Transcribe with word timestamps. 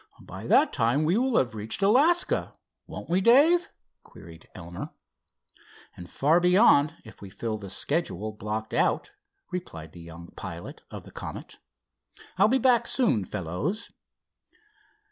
"By 0.25 0.47
that 0.47 0.73
time 0.73 1.03
we 1.05 1.15
will 1.19 1.37
have 1.37 1.53
reached 1.53 1.83
Alaska; 1.83 2.55
won't 2.87 3.07
we, 3.07 3.21
Dave?" 3.21 3.69
queried 4.01 4.49
Elmer. 4.55 4.89
"And 5.95 6.09
far 6.09 6.39
beyond, 6.39 6.95
if 7.05 7.21
we 7.21 7.29
fill 7.29 7.59
the 7.59 7.69
schedule 7.69 8.31
blocked 8.31 8.73
out," 8.73 9.11
replied 9.51 9.91
the 9.91 10.01
young 10.01 10.29
pilot 10.31 10.81
of 10.89 11.03
the 11.03 11.11
Comet. 11.11 11.59
"I'll 12.39 12.47
be 12.47 12.57
back 12.57 12.87
soon, 12.87 13.25
fellows." 13.25 13.91